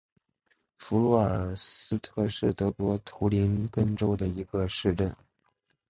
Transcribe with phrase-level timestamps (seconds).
[0.79, 5.15] 弗卢尔斯特是德国图林根州的一个市镇。